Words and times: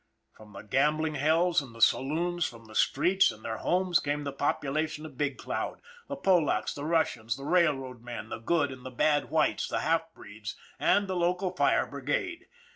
From 0.35 0.53
the 0.53 0.63
gambling 0.63 1.13
hells 1.13 1.61
and 1.61 1.75
the 1.75 1.79
saloons, 1.79 2.43
from 2.45 2.65
the 2.65 2.73
streets 2.73 3.29
and 3.31 3.45
their 3.45 3.57
homes 3.59 3.99
came 3.99 4.23
the 4.23 4.33
population 4.33 5.05
of 5.05 5.15
Big 5.15 5.37
Cloud, 5.37 5.79
the 6.07 6.15
Polacks, 6.15 6.73
the 6.73 6.85
Russians, 6.85 7.37
the 7.37 7.43
railroad 7.45 8.01
men, 8.01 8.29
the 8.29 8.39
good 8.39 8.71
and 8.71 8.83
the 8.83 8.89
bad 8.89 9.29
whites, 9.29 9.67
the 9.67 9.81
half 9.81 10.11
breeds 10.15 10.55
and 10.79 11.07
the 11.07 11.15
local 11.15 11.51
fire 11.51 11.85
brigade. 11.85 12.47